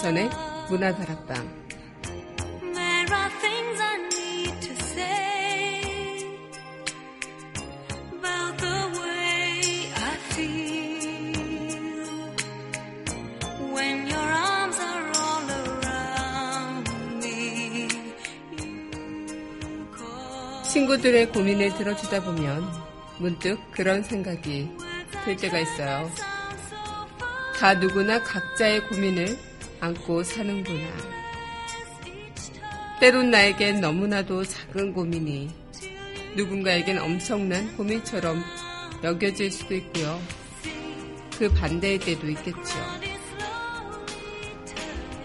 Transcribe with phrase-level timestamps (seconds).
[0.00, 0.30] 강민선의
[0.70, 1.60] 문화다락방
[20.68, 22.64] 친구들의 고민을 들어주다 보면
[23.18, 24.70] 문득 그런 생각이
[25.24, 26.10] 들 때가 있어요.
[27.58, 29.49] 다 누구나 각자의 고민을
[29.80, 30.86] 안고 사는구나.
[33.00, 35.48] 때론 나에겐 너무나도 작은 고민이
[36.36, 38.42] 누군가에겐 엄청난 고민처럼
[39.02, 40.20] 여겨질 수도 있고요.
[41.38, 42.78] 그 반대의 때도 있겠죠.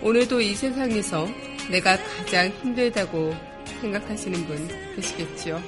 [0.02, 1.28] 오늘도 이 세상에서
[1.70, 3.36] 내가 가장 힘들다고
[3.82, 5.62] 생각하시는 분 계시겠죠?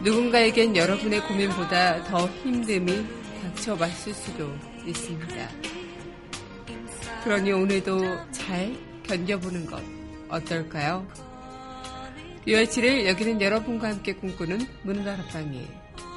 [0.00, 3.04] 누군가에겐 여러분의 고민보다 더 힘듦이
[3.42, 5.67] 닥쳐왔을 수도 있습니다.
[7.24, 8.74] 그러니 오늘도 잘
[9.04, 9.82] 견뎌보는 것
[10.28, 11.06] 어떨까요?
[12.46, 15.68] 6월 7일 여기는 여러분과 함께 꿈꾸는 문화다락방이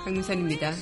[0.05, 0.73] 강민선입니다.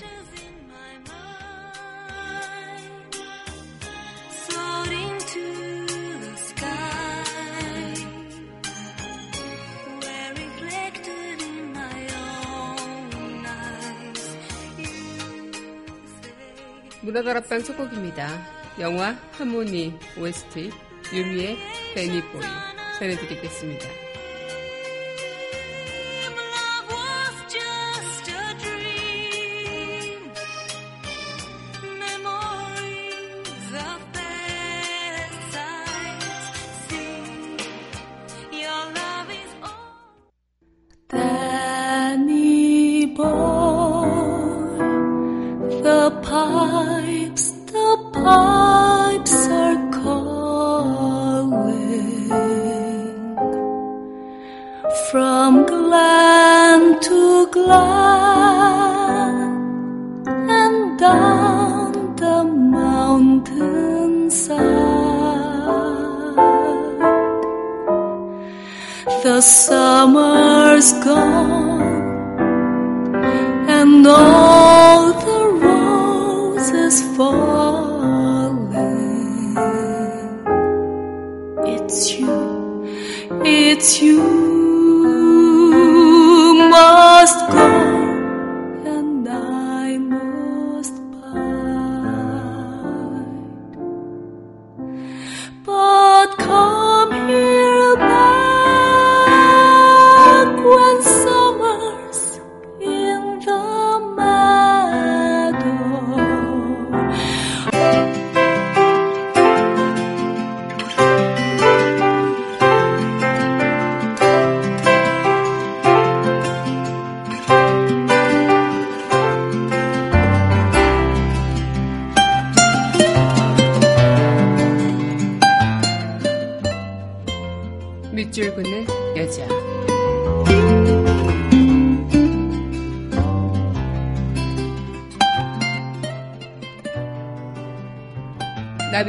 [17.01, 18.58] 문화다락방 첫 곡입니다.
[18.79, 20.71] 영화 하모니 OST
[21.13, 21.57] 유미의
[21.95, 22.41] 베니보이
[22.97, 24.08] 전해드리겠습니다.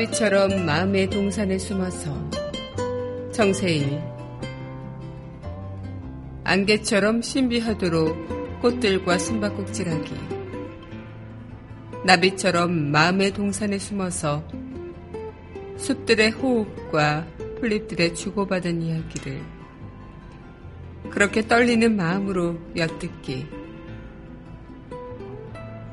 [0.00, 2.30] 나비처럼 마음의 동산에 숨어서
[3.32, 4.00] 정세일
[6.42, 10.14] 안개처럼 신비하도록 꽃들과 숨바꼭질하기
[12.06, 14.42] 나비처럼 마음의 동산에 숨어서
[15.76, 17.26] 숲들의 호흡과
[17.60, 19.42] 플립들의 주고받은 이야기를
[21.10, 23.59] 그렇게 떨리는 마음으로 엿듣기.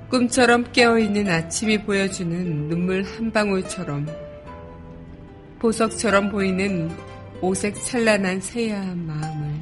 [0.10, 4.08] 꿈처럼 깨어있는 아침이 보여주는 눈물 한 방울처럼
[5.60, 6.90] 보석처럼 보이는
[7.42, 9.60] 오색 찬란한 새야한 마음을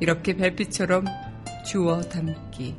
[0.00, 1.04] 이렇게 별빛처럼
[1.66, 2.74] 주워 담기.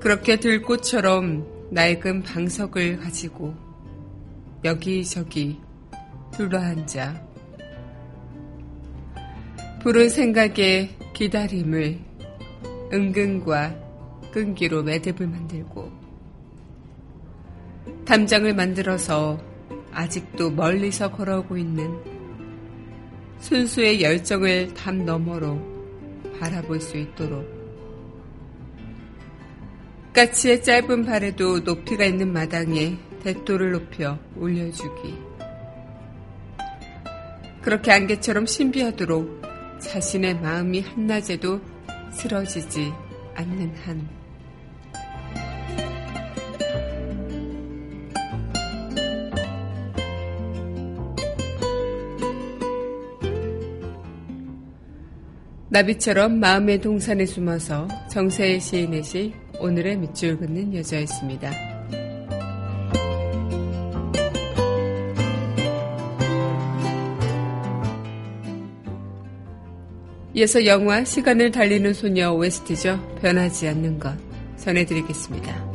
[0.00, 3.54] 그렇게 들꽃처럼 낡은 방석을 가지고
[4.64, 5.60] 여기저기
[6.32, 7.22] 둘러앉아
[9.80, 12.13] 푸른 생각에 기다림을
[12.94, 13.74] 은근과
[14.30, 15.90] 끈기로 매듭을 만들고
[18.04, 19.38] 담장을 만들어서
[19.90, 21.92] 아직도 멀리서 걸어오고 있는
[23.38, 25.60] 순수의 열정을 담 너머로
[26.38, 27.44] 바라볼 수 있도록
[30.12, 35.18] 까치의 짧은 발에도 높이가 있는 마당에 대도를 높여 올려주기.
[37.62, 39.42] 그렇게 안개처럼 신비하도록
[39.80, 41.60] 자신의 마음이 한낮에도
[42.14, 42.92] 쓰러지지
[43.34, 44.24] 않는 한.
[55.68, 61.73] 나비처럼 마음의 동산에 숨어서 정세의 시인의 시 오늘의 밑줄 긋는 여자였습니다.
[70.34, 72.98] 이어서 영화 시간을 달리는 소녀 OST죠.
[73.22, 74.12] 변하지 않는 것
[74.58, 75.73] 전해드리겠습니다.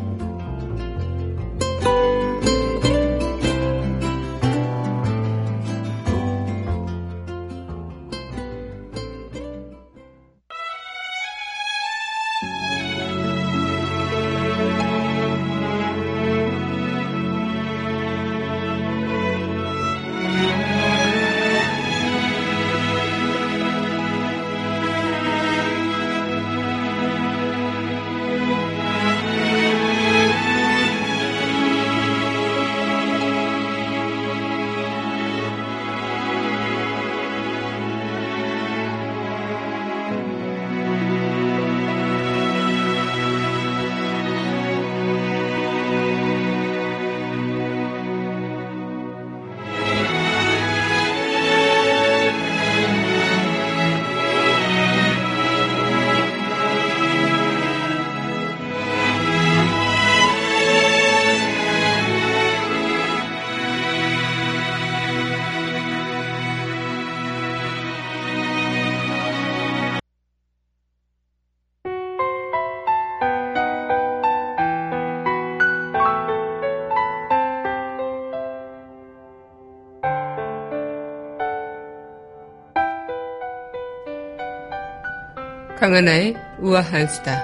[85.79, 87.41] 강하나의 우아한 수다.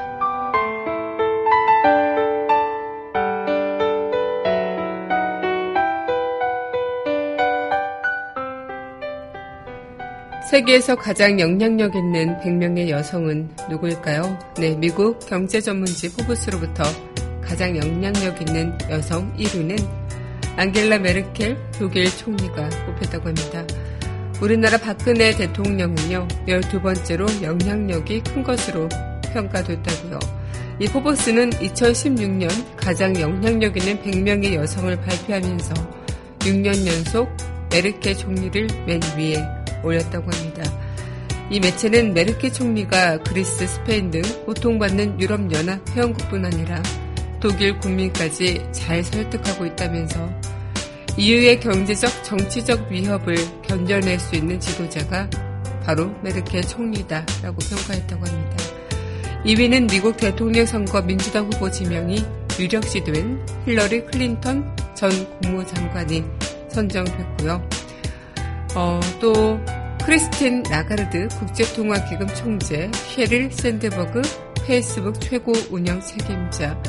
[10.52, 14.38] 세계에서 가장 영향력 있는 100명의 여성은 누구일까요?
[14.58, 16.84] 네, 미국 경제 전문지 포브스로부터
[17.42, 19.80] 가장 영향력 있는 여성 1위는
[20.58, 23.66] 앙겔라 메르켈 독일 총리가 뽑혔다고 합니다.
[24.42, 28.90] 우리나라 박근혜 대통령은요, 12번째로 영향력이 큰 것으로
[29.34, 30.20] 평가됐다고요.
[30.80, 35.74] 이 포버스는 2016년 가장 영향력 있는 100명의 여성을 발표하면서
[36.40, 37.30] 6년 연속
[37.72, 39.38] 메르켈 총리를 맨 위에
[39.82, 40.64] 올렸다고 합니다.
[41.50, 46.84] 이 매체는 메르켈 총리가 그리스, 스페인 등 고통받는 유럽연합 회원국뿐 아니라
[47.40, 50.30] 독일 국민까지 잘 설득하고 있다면서
[51.18, 55.30] EU의 경제적, 정치적 위협을 견뎌낼 수 있는 지도자가
[55.84, 58.58] 바로 메르켈 총리다라고 평가했다고 합니다.
[59.46, 62.26] 2위는 미국 대통령 선거 민주당 후보 지명이
[62.60, 66.24] 유력시 된 힐러리 클린턴 전 국무장관이
[66.70, 67.70] 선정됐고요.
[68.76, 69.60] 어, 또
[70.04, 74.22] 크리스틴 라가르드 국제통화기금 총재, 쉐릴 샌드버그
[74.66, 76.80] 페이스북 최고 운영 책임자,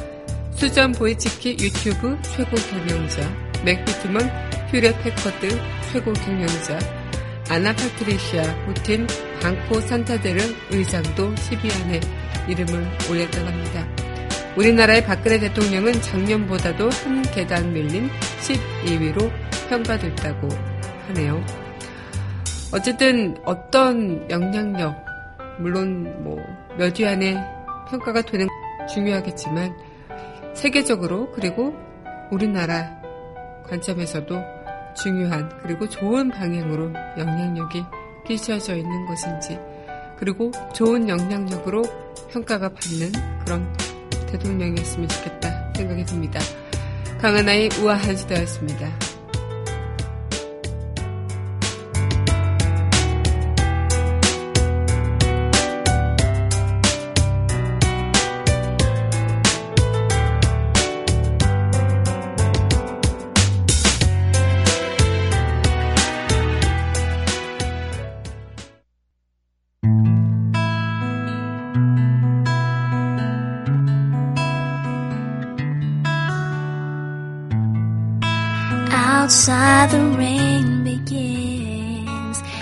[0.55, 4.23] 수전 보이치키 유튜브 최고 경영자, 맥비트먼
[4.71, 5.49] 휴렛 패커드
[5.93, 6.79] 최고 경영자,
[7.51, 9.07] 아나 파트리시아 후틴
[9.43, 12.01] 방코 산타데르 의장도 10위 안에
[12.49, 13.87] 이름을 올렸다고 합니다.
[14.57, 18.09] 우리나라의 박근혜 대통령은 작년보다도 한 계단 밀린
[18.41, 19.31] 12위로
[19.69, 20.49] 평가됐다고
[21.09, 21.45] 하네요.
[22.73, 25.05] 어쨌든 어떤 영향력,
[25.59, 26.39] 물론 뭐
[26.79, 27.37] 몇 위 안에
[27.91, 28.47] 평가가 되는
[28.93, 29.75] 중요하겠지만
[30.55, 31.75] 세계적으로 그리고
[32.31, 33.01] 우리나라
[33.67, 34.35] 관점에서도
[34.95, 37.85] 중요한 그리고 좋은 방향으로 영향력이
[38.27, 39.59] 끼쳐져 있는 것인지
[40.19, 41.83] 그리고 좋은 영향력으로
[42.31, 43.13] 평가가 받는
[43.45, 43.73] 그런
[44.31, 46.41] 대통령이었으면 좋겠다 생각이 듭니다.
[47.21, 49.06] 강하나의 우아한 시대였습니다.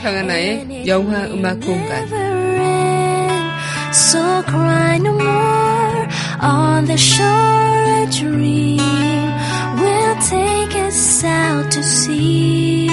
[0.05, 2.07] 강하나의 영화 음악 공간
[3.91, 6.09] So cry no more
[6.43, 8.79] on the shore a dream
[9.79, 12.91] will take us out to sea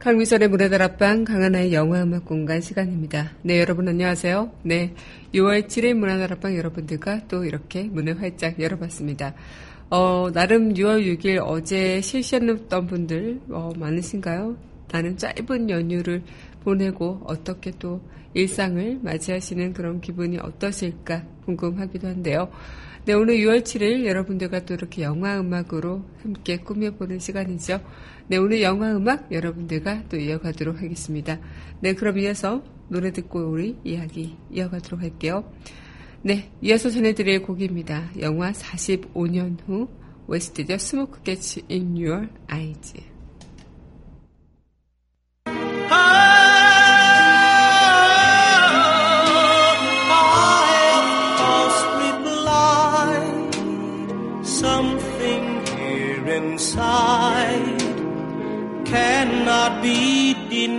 [0.00, 3.30] 강미선의 문화다락방 강하나의 영화 음악 공간 시간입니다.
[3.42, 4.50] 네, 여러분 안녕하세요.
[4.64, 4.94] 네,
[5.32, 9.34] 6월 7일 문화다락방 여러분들과 또 이렇게 문을 활짝 열어봤습니다.
[9.94, 14.56] 어, 나름 6월 6일 어제 실시했던 분들 어, 많으신가요?
[14.90, 16.22] 나는 짧은 연휴를
[16.60, 18.00] 보내고 어떻게 또
[18.32, 22.50] 일상을 맞이하시는 그런 기분이 어떠실까 궁금하기도 한데요.
[23.04, 27.78] 네, 오늘 6월 7일 여러분들과 또 이렇게 영화 음악으로 함께 꾸며보는 시간이죠.
[28.28, 31.38] 네, 오늘 영화 음악 여러분들과 또 이어가도록 하겠습니다.
[31.80, 35.44] 네, 그럼 이어서 노래 듣고 우리 이야기 이어가도록 할게요.
[36.24, 38.10] 네, 이어서 전해드릴 곡입니다.
[38.20, 39.88] 영화 45년 후
[40.28, 40.78] 웨스트죠.
[40.78, 43.12] 스모크 게츠 인 유얼 아이즈.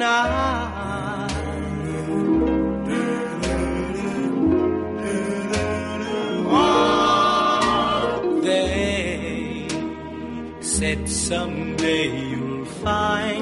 [0.04, 0.63] denied.
[11.24, 13.33] Someday you'll find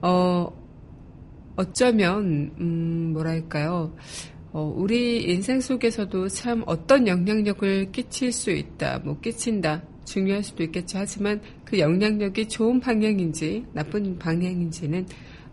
[0.01, 0.66] 어,
[1.57, 3.95] 어쩌면 음, 뭐랄까요?
[4.53, 10.99] 어, 우리 인생 속에서도 참 어떤 영향력을 끼칠 수 있다, 뭐 끼친다, 중요할 수도 있겠죠.
[10.99, 15.07] 하지만 그 영향력이 좋은 방향인지 나쁜 방향인지는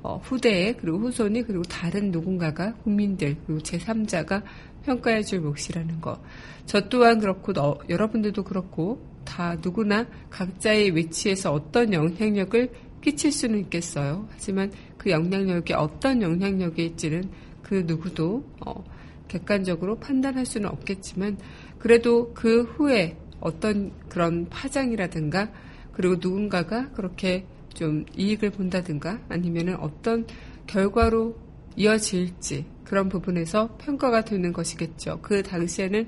[0.03, 4.43] 어, 후대에 그리고 후손이 그리고 다른 누군가가 국민들 그리고 제3자가
[4.85, 6.21] 평가해 줄 몫이라는 거.
[6.65, 12.69] 저 또한 그렇고 너, 여러분들도 그렇고 다 누구나 각자의 위치에서 어떤 영향력을
[13.01, 14.27] 끼칠 수는 있겠어요.
[14.31, 14.71] 하지만
[15.03, 17.29] 그 영향력이 어떤 영향력일지는
[17.61, 18.85] 그 누구도 어,
[19.27, 21.37] 객관적으로 판단할 수는 없겠지만
[21.77, 25.51] 그래도 그 후에 어떤 그런 파장이라든가
[25.91, 30.25] 그리고 누군가가 그렇게 좀 이익을 본다든가 아니면은 어떤
[30.67, 31.35] 결과로
[31.75, 35.19] 이어질지 그런 부분에서 평가가 되는 것이겠죠.
[35.21, 36.07] 그 당시에는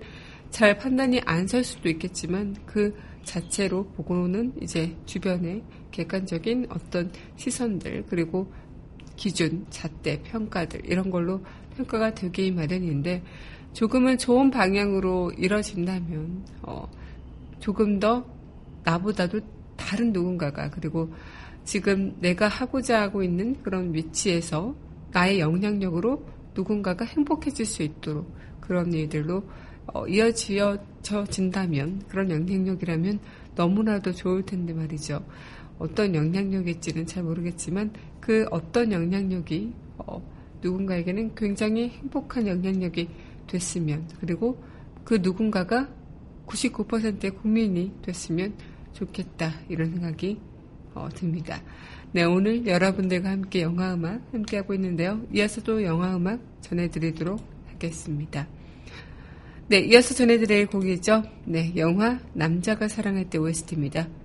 [0.52, 8.54] 잘 판단이 안 설 수도 있겠지만 그 자체로 보고는 이제 주변의 객관적인 어떤 시선들 그리고
[9.16, 11.42] 기준, 잣대, 평가들 이런 걸로
[11.78, 13.24] 평가가 되기 마련인데
[13.74, 16.90] 조금은 좋은 방향으로 이뤄진다면 어,
[17.60, 18.26] 조금 더
[18.84, 19.42] 나보다도
[19.76, 21.14] 다른 누군가가 그리고
[21.66, 24.76] 지금 내가 하고자 하고 있는 그런 위치에서
[25.12, 29.44] 나의 영향력으로 누군가가 행복해질 수 있도록 그런 일들로
[29.88, 33.20] 어, 이어지어진다면 그런 영향력이라면
[33.56, 35.24] 너무나도 좋을 텐데 말이죠.
[35.80, 40.22] 어떤 영향력일지는 잘 모르겠지만 그 어떤 영향력이 어,
[40.62, 43.10] 누군가에게는 굉장히 행복한 영향력이
[43.48, 44.64] 됐으면 그리고
[45.04, 45.90] 그 누군가가
[46.48, 48.54] 99%의 국민이 됐으면
[48.94, 50.40] 좋겠다 이런 생각이
[50.94, 51.62] 어, 듭니다.
[52.14, 55.22] 네 오늘 여러분들과 함께 영화음악 함께하고 있는데요.
[55.34, 58.48] 이어서도 영화음악 전해드리도록 하겠습니다.
[59.68, 61.24] 네, 이어서 전해드릴 곡이죠.
[61.46, 64.08] 네, 영화 남자가 사랑할 때 OST입니다.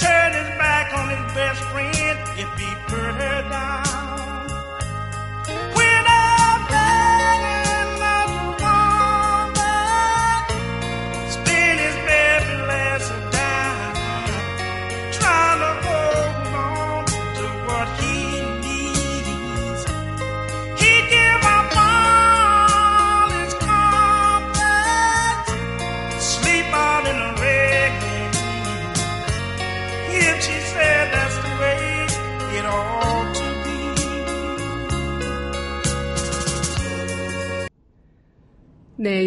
[0.00, 4.39] Turn his back on his best friend if he put her down.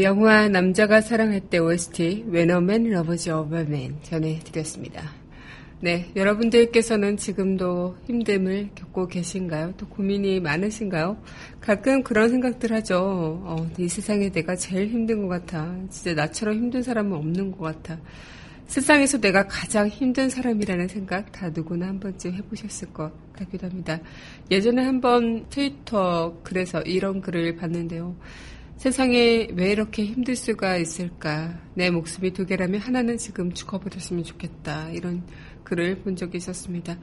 [0.03, 5.01] 영화 남자가 사랑할 때 OST Loves a Man 전해드렸습니다.
[5.79, 9.75] 네, 여러분들께서는 지금도 힘듦을 겪고 계신가요?
[9.77, 11.15] 또 고민이 많으신가요?
[11.61, 12.97] 가끔 그런 생각들 하죠.
[13.45, 15.73] 어, 이 세상에 내가 제일 힘든 것 같아.
[15.89, 17.97] 진짜 나처럼 힘든 사람은 없는 것 같아.
[18.67, 23.99] 세상에서 내가 가장 힘든 사람이라는 생각 다 누구나 한 번쯤 해보셨을 것 같기도 합니다.
[24.51, 28.15] 예전에 한번 트위터 글에서 이런 글을 봤는데요.
[28.83, 31.57] 세상에 왜 이렇게 힘들 수가 있을까?
[31.73, 34.89] 내 목숨이 두 개라면 하나는 지금 죽어버렸으면 좋겠다.
[34.89, 35.23] 이런
[35.63, 36.97] 글을 본 적이 있었습니다.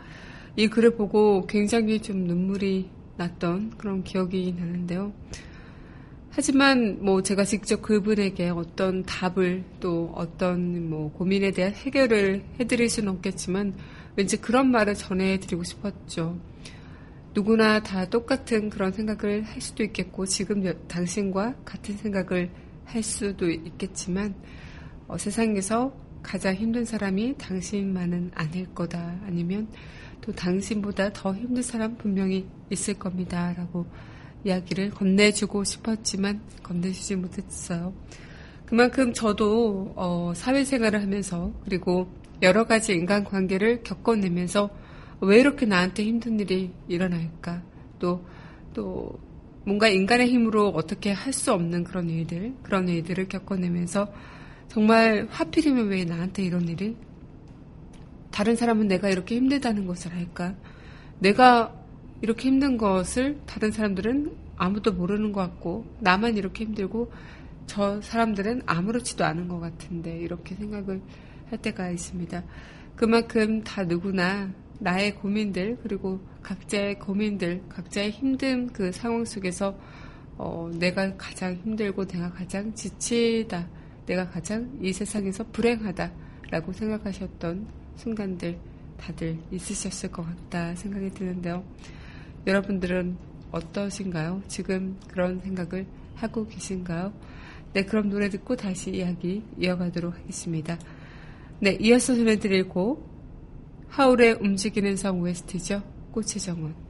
[0.57, 5.15] 이 글을 보고 굉장히 좀 눈물이 났던 그런 기억이 나는데요.
[6.29, 13.11] 하지만 뭐 제가 직접 그분에게 어떤 답을 또 어떤 뭐 고민에 대한 해결을 해드릴 수는
[13.15, 13.73] 없겠지만
[14.17, 16.39] 왠지 그런 말을 전해드리고 싶었죠.
[17.33, 22.51] 누구나 다 똑같은 그런 생각을 할 수도 있겠고 지금 당신과 같은 생각을
[22.85, 24.35] 할 수도 있겠지만
[25.07, 29.69] 어, 세상에서 가장 힘든 사람이 당신만은 아닐 거다 아니면
[30.21, 33.87] 또 당신보다 더 힘든 사람 분명히 있을 겁니다 라고
[34.45, 37.93] 이야기를 건네주고 싶었지만 건네주지 못했어요.
[38.67, 42.09] 그만큼 저도 어, 사회생활을 하면서 그리고
[42.43, 44.71] 여러 가지 인간관계를 겪어내면서
[45.21, 47.63] 왜 이렇게 나한테 힘든 일이 일어날까?
[47.99, 48.25] 또,
[48.73, 49.19] 또,
[49.65, 54.11] 뭔가 인간의 힘으로 어떻게 할 수 없는 그런 일들, 그런 일들을 겪어내면서
[54.69, 56.97] 정말 하필이면 왜 나한테 이런 일이?
[58.31, 60.55] 다른 사람은 내가 이렇게 힘들다는 것을 할까?
[61.19, 61.75] 내가
[62.23, 67.11] 이렇게 힘든 것을 다른 사람들은 아무도 모르는 것 같고, 나만 이렇게 힘들고,
[67.67, 71.01] 저 사람들은 아무렇지도 않은 것 같은데, 이렇게 생각을
[71.49, 72.43] 할 때가 있습니다.
[72.97, 79.79] 그만큼 다 누구나 나의 고민들 그리고 각자의 고민들, 각자의 힘든 그 상황 속에서
[80.37, 83.69] 어, 내가 가장 힘들고 내가 가장 지치다,
[84.07, 88.59] 내가 가장 이 세상에서 불행하다라고 생각하셨던 순간들
[88.97, 91.63] 다들 있으셨을 것 같다 생각이 드는데요.
[92.47, 93.17] 여러분들은
[93.53, 94.43] 어떠신가요?
[94.49, 97.13] 지금 그런 생각을 하고 계신가요?
[97.75, 100.79] 네, 그럼 노래 듣고 다시 이야기 이어가도록 하겠습니다.
[101.61, 103.10] 네, 이어서 전해드릴 곡
[103.91, 105.83] 하울의 움직이는 성 웨스트죠.
[106.13, 106.90] 꽃의 정원.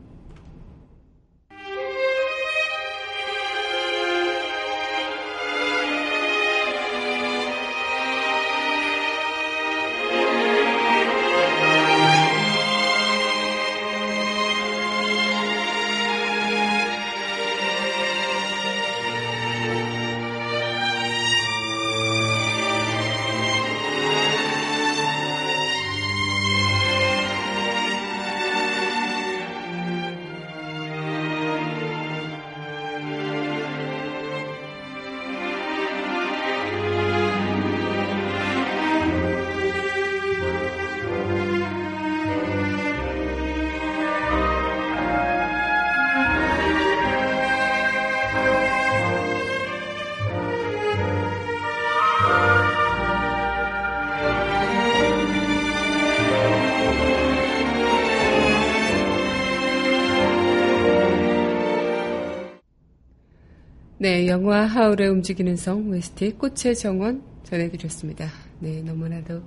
[64.03, 68.31] 네, 영화 하울의 움직이는 성 웨스트의 꽃의 정원 전해드렸습니다.
[68.59, 69.43] 네, 너무나도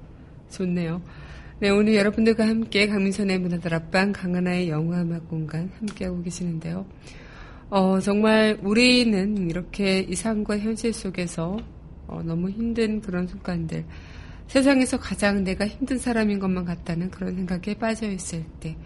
[0.51, 1.01] 좋네요.
[1.57, 6.85] 네, 오늘 여러분들과 함께 강민선의 문화들 앞방 강하나의 영화음악 공간 함께하고 계시는데요.
[7.71, 11.57] 어, 정말 우리는 이렇게 이상과 현실 속에서
[12.05, 13.83] 어, 너무 힘든 그런 순간들,
[14.45, 18.77] 세상에서 가장 내가 힘든 사람인 것만 같다는 그런 생각에 빠져 있을 때,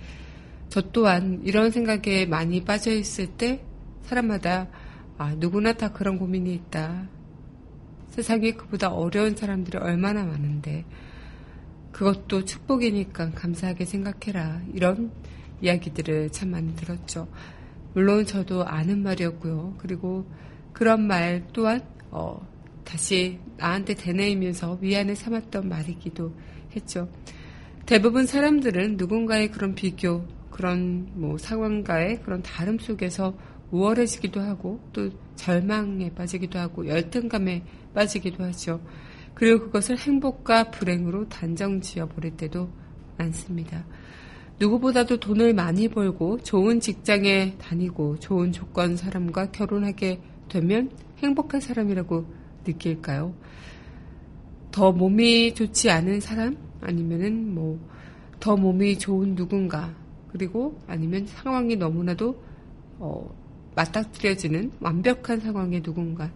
[0.69, 3.65] 저 또한 이런 생각에 많이 빠져 있을 때
[4.03, 4.69] 사람마다
[5.17, 7.07] 아, 누구나 다 그런 고민이 있다.
[8.09, 10.85] 세상에 그보다 어려운 사람들이 얼마나 많은데,
[11.91, 14.61] 그것도 축복이니까 감사하게 생각해라.
[14.73, 15.11] 이런
[15.61, 17.27] 이야기들을 참 많이 들었죠.
[17.93, 19.75] 물론 저도 아는 말이었고요.
[19.79, 20.29] 그리고
[20.71, 22.45] 그런 말 또한, 어,
[22.83, 26.31] 다시 나한테 되뇌이면서 위안을 삼았던 말이기도
[26.75, 27.09] 했죠.
[27.87, 33.35] 대부분 사람들은 누군가의 그런 비교, 그런 뭐 상황과의 그런 다름 속에서
[33.71, 38.81] 우월해지기도 하고 또 절망에 빠지기도 하고 열등감에 빠지기도 하죠.
[39.33, 42.69] 그리고 그것을 행복과 불행으로 단정 지어 버릴 때도
[43.17, 43.85] 많습니다.
[44.59, 52.25] 누구보다도 돈을 많이 벌고 좋은 직장에 다니고 좋은 조건 사람과 결혼하게 되면 행복한 사람이라고
[52.65, 53.35] 느낄까요?
[54.71, 56.57] 더 몸이 좋지 않은 사람?
[56.81, 57.79] 아니면은 뭐,
[58.39, 59.93] 더 몸이 좋은 누군가?
[60.29, 62.43] 그리고 아니면 상황이 너무나도,
[62.99, 63.46] 어,
[63.77, 66.31] 맞닥뜨려지는 완벽한 상황의 누군가.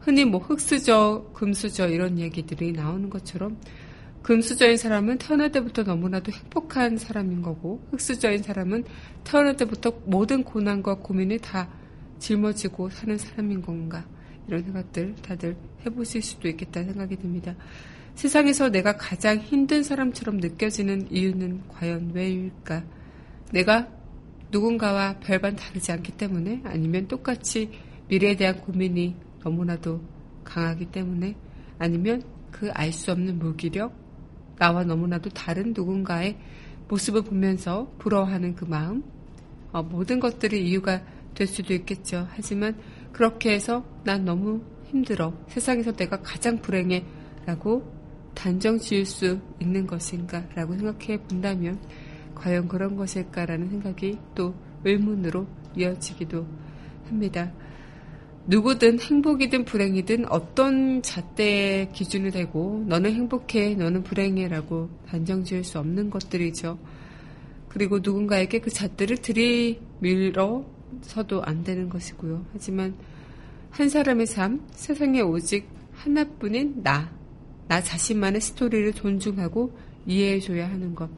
[0.00, 3.56] 흔히 뭐 흙수저, 금수저 이런 얘기들이 나오는 것처럼
[4.22, 8.84] 금수저인 사람은 태어날 때부터 너무나도 행복한 사람인 거고 흙수저인 사람은
[9.22, 11.68] 태어날 때부터 모든 고난과 고민이 다
[12.18, 14.04] 짊어지고 사는 사람인 건가
[14.46, 17.54] 이런 생각들 다들 해보실 수도 있겠다는 생각이 듭니다.
[18.14, 22.84] 세상에서 내가 가장 힘든 사람처럼 느껴지는 이유는 과연 왜일까?
[23.52, 23.88] 내가
[24.54, 27.70] 누군가와 별반 다르지 않기 때문에 아니면 똑같이
[28.08, 30.00] 미래에 대한 고민이 너무나도
[30.44, 31.34] 강하기 때문에
[31.78, 33.92] 아니면 그 알 수 없는 무기력
[34.56, 36.38] 나와 너무나도 다른 누군가의
[36.88, 39.02] 모습을 보면서 부러워하는 그 마음
[39.72, 41.02] 어, 모든 것들이 이유가
[41.34, 42.28] 될 수도 있겠죠.
[42.30, 42.78] 하지만
[43.12, 47.04] 그렇게 해서 난 너무 힘들어 세상에서 내가 가장 불행해
[47.44, 47.92] 라고
[48.34, 51.80] 단정 지을 수 있는 것인가 라고 생각해 본다면
[52.44, 54.54] 과연 그런 것일까라는 생각이 또
[54.84, 56.46] 의문으로 이어지기도
[57.06, 57.50] 합니다.
[58.46, 66.10] 누구든 행복이든 불행이든 어떤 잣대의 기준이 되고 너는 행복해, 너는 불행해라고 단정 지을 수 없는
[66.10, 66.78] 것들이죠.
[67.70, 69.16] 그리고 누군가에게 그 잣대를
[70.02, 72.44] 들이밀어서도 안 되는 것이고요.
[72.52, 72.94] 하지만
[73.70, 77.10] 한 사람의 삶, 세상에 오직 하나뿐인 나,
[77.68, 79.72] 나 자신만의 스토리를 존중하고
[80.04, 81.08] 이해해줘야 하는 것.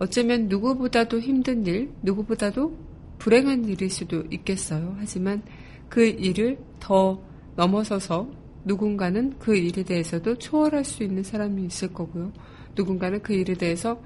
[0.00, 2.74] 어쩌면 누구보다도 힘든 일, 누구보다도
[3.18, 4.96] 불행한 일일 수도 있겠어요.
[4.98, 5.42] 하지만
[5.90, 7.22] 그 일을 더
[7.54, 8.30] 넘어서서
[8.64, 12.32] 누군가는 그 일에 대해서도 초월할 수 있는 사람이 있을 거고요.
[12.74, 14.00] 누군가는 그 일에 대해서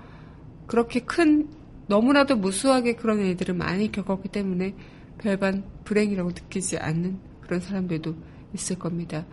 [0.67, 1.49] 그렇게 큰,
[1.87, 4.75] 너무나도 무수하게 그런 일들을 많이 겪었기 때문에
[5.19, 8.17] 별반 불행이라고 느끼지 않는 그런 사람들도
[8.55, 9.25] 있을 겁니다.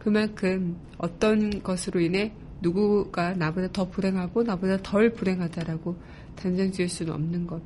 [0.00, 5.96] 그만큼 어떤 것으로 인해 누구가 나보다 더 불행하고 나보다 덜 불행하다라고
[6.36, 7.62] 단정 지을 수는 없는 것.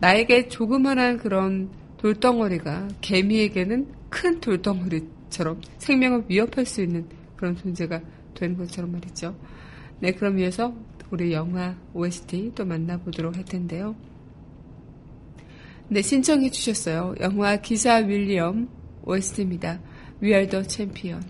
[0.00, 8.00] 나에게 조그만한 그런 돌덩어리가 개미에게는 큰 돌덩어리처럼 생명을 위협할 수 있는 그런 존재가
[8.34, 9.36] 되는 것처럼 말이죠.
[10.00, 10.74] 네, 그럼 이어서
[11.10, 13.94] 우리 영화 OST 또 만나보도록 할 텐데요.
[15.88, 17.14] 네, 신청해 주셨어요.
[17.20, 18.68] 영화 기사 윌리엄
[19.04, 19.78] OST입니다.
[20.22, 21.22] We are the champion.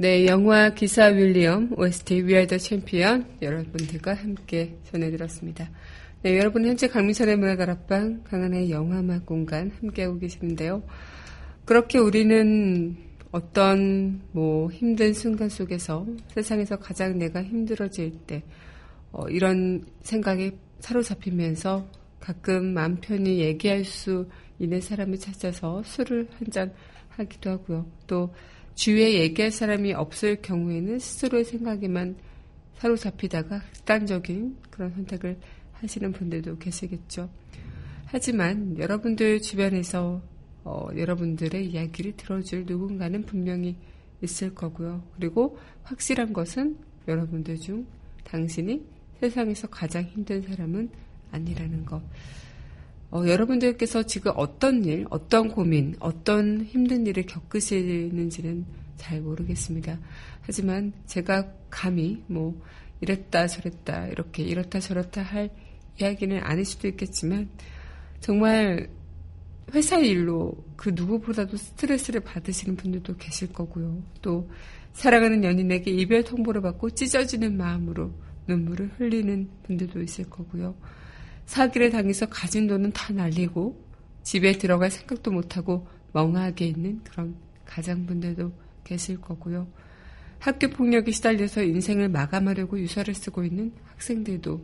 [0.00, 5.68] 네, 영화 기사 윌리엄 OST the Champion 여러분들과 함께 전해드렸습니다.
[6.22, 10.84] 네, 여러분 현재 강민선의 문화다락방 강한의 영화음악 공간 함께하고 계시는데요.
[11.64, 12.96] 그렇게 우리는
[13.32, 18.44] 어떤 뭐 힘든 순간 속에서 세상에서 가장 내가 힘들어질 때
[19.10, 21.84] 어, 이런 생각에 사로잡히면서
[22.20, 24.28] 가끔 마음 편히 얘기할 수
[24.60, 26.72] 있는 사람을 찾아서 술을 한 잔
[27.18, 27.86] 하기도 하고요.
[28.06, 28.32] 또
[28.78, 32.14] 주위에 얘기할 사람이 없을 경우에는 스스로의 생각에만
[32.76, 35.36] 사로잡히다가 극단적인 그런 선택을
[35.72, 37.28] 하시는 분들도 계시겠죠.
[38.06, 40.22] 하지만 여러분들 주변에서
[40.62, 43.74] 어, 여러분들의 이야기를 들어줄 누군가는 분명히
[44.22, 45.02] 있을 거고요.
[45.16, 47.84] 그리고 확실한 것은 여러분들 중
[48.22, 48.80] 당신이
[49.18, 50.88] 세상에서 가장 힘든 사람은
[51.32, 52.00] 아니라는 것.
[53.10, 58.66] 어, 여러분들께서 지금 어떤 일, 어떤 고민, 어떤 힘든 일을 겪으시는지는
[58.96, 59.98] 잘 모르겠습니다.
[60.42, 62.60] 하지만 제가 감히 뭐
[63.00, 65.50] 이랬다 저랬다 이렇게 이렇다 저렇다 할
[66.00, 67.48] 이야기는 아닐 수도 있겠지만
[68.20, 68.90] 정말
[69.74, 74.02] 회사 일로 그 누구보다도 스트레스를 받으시는 분들도 계실 거고요.
[74.22, 74.50] 또
[74.92, 78.12] 사랑하는 연인에게 이별 통보를 받고 찢어지는 마음으로
[78.46, 80.74] 눈물을 흘리는 분들도 있을 거고요.
[81.48, 83.82] 사기를 당해서 가진 돈은 다 날리고
[84.22, 88.52] 집에 들어갈 생각도 못하고 멍하게 있는 그런 가장분들도
[88.84, 89.66] 계실 거고요.
[90.38, 94.60] 학교 폭력에 시달려서 인생을 마감하려고 유서를 쓰고 있는 학생들도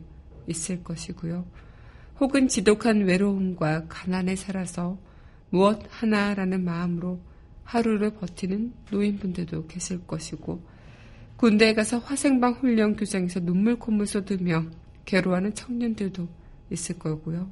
[0.47, 1.43] 있을 것이고요.
[2.19, 4.99] 혹은 지독한 외로움과 가난에 살아서
[5.49, 7.19] 무엇 하나라는 마음으로
[7.63, 10.63] 하루를 버티는 노인분들도 계실 것이고,
[11.37, 14.65] 군대에 가서 화생방 훈련 교장에서 눈물 콧물 쏟으며
[15.05, 17.49] 괴로워하는 청년들도 있을 거고요.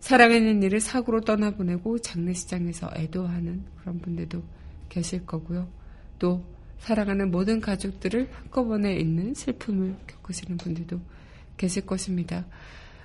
[0.00, 4.42] 사랑하는 일을 사고로 떠나보내고 장례시장에서 애도하는 그런 분들도
[4.88, 5.68] 계실 거고요.
[6.18, 6.44] 또
[6.78, 11.00] 사랑하는 모든 가족들을 한꺼번에 있는 슬픔을 겪으시는 분들도
[11.56, 12.46] 계실 것입니다.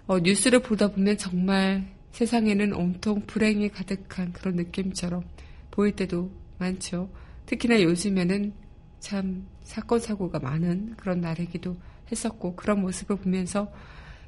[0.08, 5.24] 어, 뉴스를 보다 보면 정말 세상에는 온통 불행이 가득한 그런 느낌처럼
[5.72, 7.10] 보일 때도 많죠.
[7.46, 8.54] 특히나 요즘에는
[9.00, 11.78] 참 사건 사고가 많은 그런 날이기도
[12.12, 13.72] 했었고 그런 모습을 보면서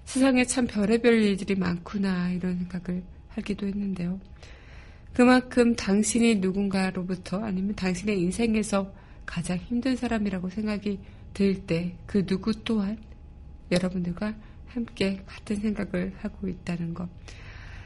[0.06, 4.20] 세상에 참 별의별 일들이 많구나 이런 생각을 하기도 했는데요.
[5.14, 8.92] 그만큼 당신이 누군가로부터 아니면 당신의 인생에서
[9.26, 11.00] 가장 힘든 사람이라고 생각이
[11.34, 12.98] 들 때 그 누구 또한
[13.72, 14.36] 여러분들과
[14.68, 17.10] 함께 같은 생각을 하고 있다는 것.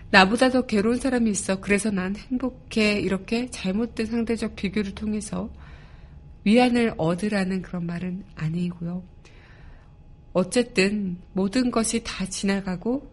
[0.09, 1.59] 나보다 더 괴로운 사람이 있어.
[1.59, 2.99] 그래서 난 행복해.
[2.99, 5.49] 이렇게 잘못된 상대적 비교를 통해서
[6.45, 9.03] 위안을 얻으라는 그런 말은 아니고요.
[10.37, 13.11] 어쨌든 모든 것이 다 지나가고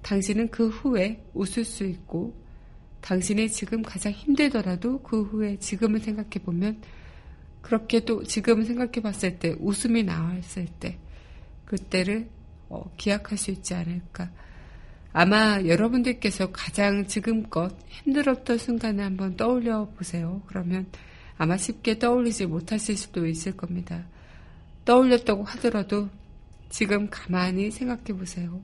[0.00, 2.34] 당신은 그 후에 웃을 수 있고
[3.02, 6.80] 당신이 지금 가장 힘들더라도 그 후에 지금을 생각해 보면
[7.60, 10.98] 그렇게 또 지금 생각해 봤을 때 웃음이 나왔을 때
[11.66, 12.30] 그때를
[12.70, 14.30] 어, 기약할 수 있지 않을까.
[15.12, 20.40] 아마 여러분들께서 가장 지금껏 힘들었던 순간을 한번 떠올려 보세요.
[20.46, 20.86] 그러면
[21.36, 24.06] 아마 쉽게 떠올리지 못하실 수도 있을 겁니다.
[24.86, 26.08] 떠올렸다고 하더라도
[26.68, 28.60] 지금 가만히 생각해 보세요.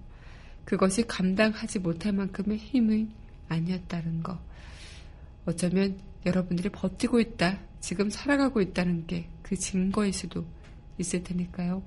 [0.64, 3.08] 그것이 감당하지 못할 만큼의 힘이
[3.48, 4.38] 아니었다는 거.
[5.46, 10.44] 어쩌면 여러분들이 버티고 있다, 지금 살아가고 있다는 게 그 증거일 수도
[10.98, 11.82] 있을 테니까요.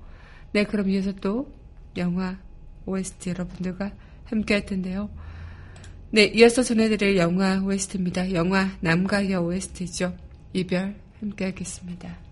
[0.52, 1.52] 네, 그럼 이어서 또
[1.96, 2.38] 영화
[2.86, 3.92] OST 여러분들과
[4.24, 5.10] 함께 할 텐데요.
[6.10, 8.32] 네, 이어서 전해드릴 영화 OST입니다.
[8.32, 10.16] 영화 남과 여 OST죠.
[10.54, 12.27] 이별 함께 하겠습니다.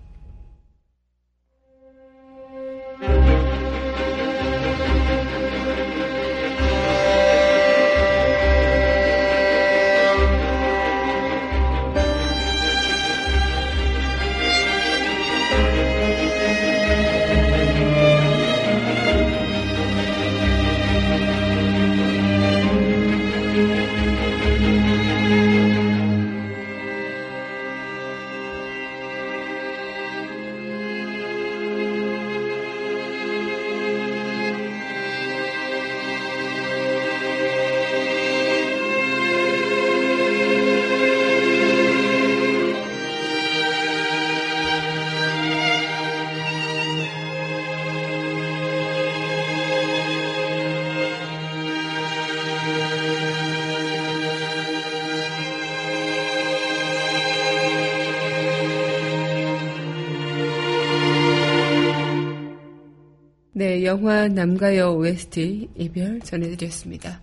[63.87, 67.23] 영화 남과 여 OST 이별 전해드렸습니다.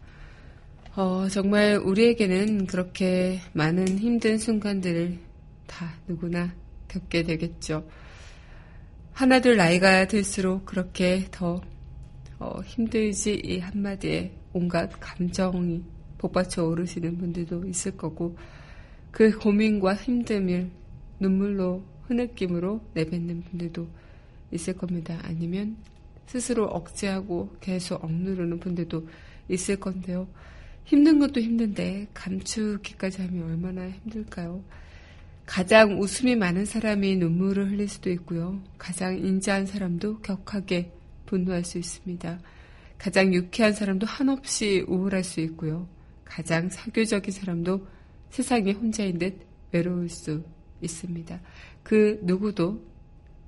[0.95, 5.19] 어, 정말 우리에게는 그렇게 많은 힘든 순간들을
[5.67, 6.55] 다 누구나
[6.87, 7.85] 겪게 되겠죠.
[9.11, 11.59] 하나둘 나이가 들수록 그렇게 더
[12.39, 15.83] 어, 힘들지 이 한마디에 온갖 감정이
[16.17, 18.37] 복받쳐 오르시는 분들도 있을 거고
[19.11, 20.69] 그 고민과 힘듦을
[21.19, 23.85] 눈물로 흐느낌으로 내뱉는 분들도
[24.51, 25.19] 있을 겁니다.
[25.23, 25.75] 아니면
[26.27, 29.07] 스스로 억제하고 계속 억누르는 분들도
[29.49, 30.27] 있을 건데요.
[30.85, 34.63] 힘든 것도 힘든데 감추기까지 하면 얼마나 힘들까요?
[35.45, 38.61] 가장 웃음이 많은 사람이 눈물을 흘릴 수도 있고요.
[38.77, 40.91] 가장 인자한 사람도 격하게
[41.25, 42.39] 분노할 수 있습니다.
[42.97, 45.87] 가장 유쾌한 사람도 한없이 우울할 수 있고요.
[46.23, 47.85] 가장 사교적인 사람도
[48.29, 49.39] 세상에 혼자인 듯
[49.71, 50.43] 외로울 수
[50.81, 51.39] 있습니다.
[51.83, 52.81] 그 누구도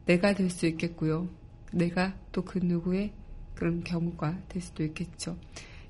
[0.06, 1.30] 내가 될 수 있겠고요.
[1.76, 3.12] 내가 또 그 누구의
[3.54, 5.38] 그런 경우가 될 수도 있겠죠.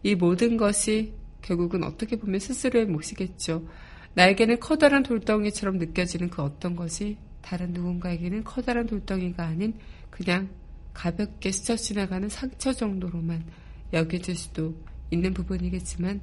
[0.04, 3.68] 이 모든 것이 결국은 어떻게 보면 스스로의 몫이겠죠.
[4.14, 9.74] 나에게는 커다란 돌덩이처럼 느껴지는 그 어떤 것이 다른 누군가에게는 커다란 돌덩이가 아닌
[10.10, 10.50] 그냥
[10.94, 13.44] 가볍게 스쳐 지나가는 상처 정도로만
[13.94, 14.76] 여겨질 수도
[15.12, 16.22] 있는 부분이겠지만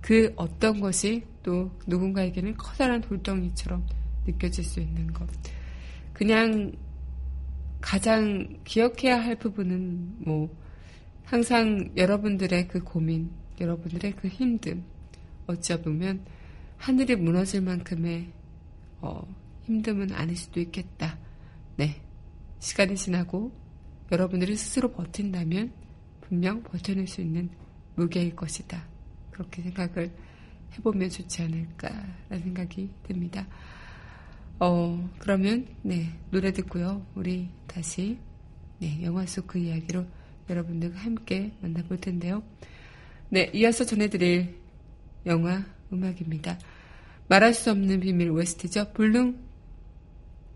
[0.00, 3.86] 그 어떤 것이 또 누군가에게는 커다란 돌덩이처럼
[4.26, 5.28] 느껴질 수 있는 것.
[6.12, 6.72] 그냥
[7.84, 10.48] 가장 기억해야 할 부분은 뭐
[11.22, 14.82] 항상 여러분들의 그 고민, 여러분들의 그 힘듦,
[15.46, 16.24] 어찌 보면
[16.78, 18.32] 하늘이 무너질 만큼의
[19.02, 19.22] 어,
[19.68, 21.18] 힘듦은 아닐 수도 있겠다.
[21.76, 22.00] 네,
[22.58, 23.52] 시간이 지나고
[24.10, 25.70] 여러분들이 스스로 버틴다면
[26.22, 27.50] 분명 버텨낼 수 있는
[27.96, 28.82] 무게일 것이다.
[29.30, 30.10] 그렇게 생각을
[30.78, 33.46] 해보면 좋지 않을까라는 생각이 듭니다.
[34.60, 37.04] 어, 그러면, 네, 노래 듣고요.
[37.14, 38.18] 우리 다시,
[38.78, 40.04] 네, 영화 속 그 이야기로
[40.48, 42.42] 여러분들과 함께 만나볼 텐데요.
[43.28, 44.54] 네, 이어서 전해드릴
[45.26, 46.58] 영화 음악입니다.
[47.28, 48.92] 말할 수 없는 비밀 웨스트죠.
[48.92, 49.38] 불능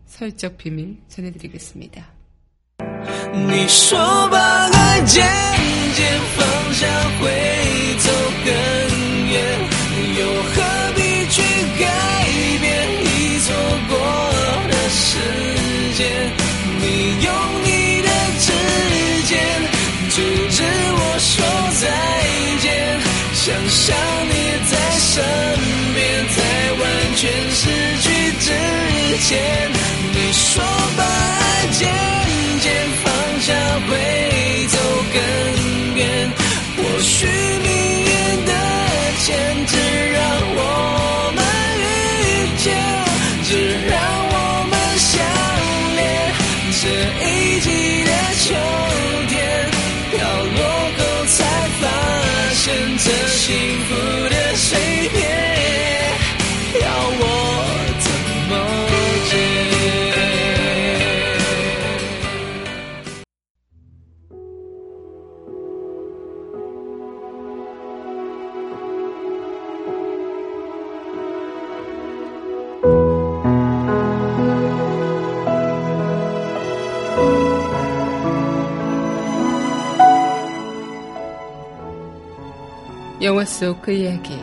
[0.07, 2.13] 설적 비밀 전해드리겠습니다.
[29.29, 29.37] 前，
[30.15, 30.65] 你说
[30.97, 31.87] 把爱渐
[32.63, 32.73] 渐
[33.05, 33.13] 放
[33.43, 33.53] 下
[33.87, 33.93] 会
[34.69, 34.79] 走
[35.13, 35.21] 更
[35.97, 36.01] 远，
[36.79, 37.69] 或许命
[38.07, 38.11] 运
[38.47, 38.53] 的
[39.19, 39.27] 牵
[83.21, 84.39] 영화 속 그 이야기.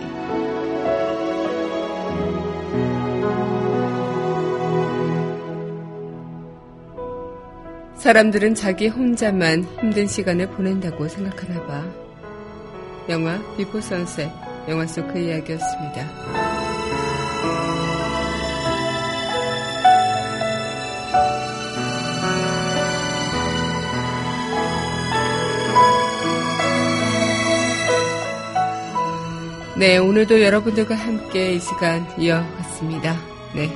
[7.96, 11.84] 사람들은 자기 혼자만 힘든 시간을 보낸다고 생각하나 봐.
[13.08, 14.30] 영화 비포 선셋,
[14.68, 16.45] 영화 속 그 이야기였습니다.
[29.86, 33.16] 네, 오늘도 여러분들과 함께 이 시간 이어갔습니다.
[33.54, 33.70] 네.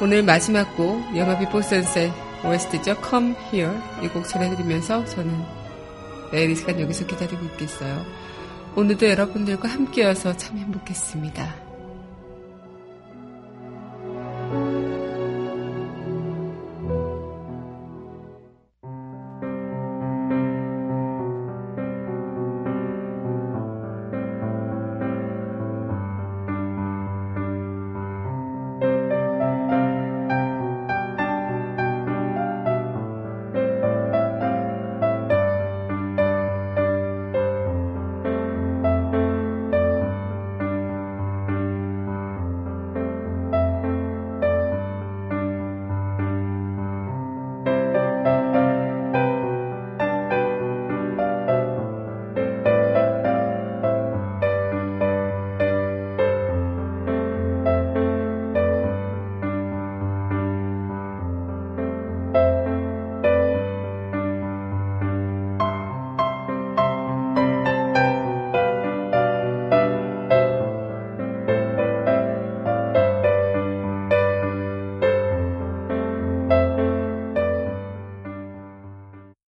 [0.00, 2.12] 오늘 마지막 곡, 영화 비포 선셋
[2.44, 2.94] OST죠.
[3.10, 3.76] Come Here.
[4.00, 5.44] 이 곡 전해드리면서 저는
[6.30, 8.06] 내일 이 시간 여기서 기다리고 있겠어요.
[8.76, 11.71] 오늘도 여러분들과 함께여서 참 행복했습니다.